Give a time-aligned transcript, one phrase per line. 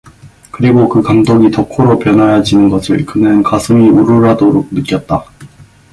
[0.49, 5.25] 그리고 그 감독이 덕호로 변하여지는 것을 그는 가슴이 울울하도록 느꼈다.